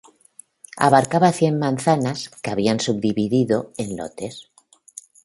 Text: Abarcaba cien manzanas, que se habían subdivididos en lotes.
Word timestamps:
Abarcaba 0.85 1.31
cien 1.31 1.59
manzanas, 1.59 2.29
que 2.29 2.39
se 2.43 2.49
habían 2.49 2.79
subdivididos 2.79 3.67
en 3.77 3.97
lotes. 3.97 4.49